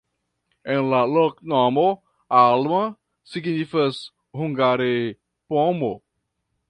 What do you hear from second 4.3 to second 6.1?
hungare: pomo.